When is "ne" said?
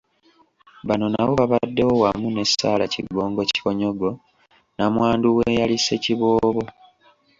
2.31-2.43